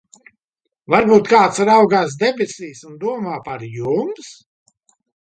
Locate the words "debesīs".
2.23-2.81